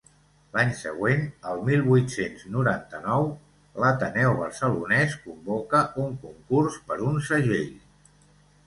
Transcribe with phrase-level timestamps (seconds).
[0.55, 1.19] L'any següent,
[1.51, 3.29] el mil vuit-cents noranta-nou,
[3.85, 7.75] l'Ateneu Barcelonès convoca un concurs per un segell.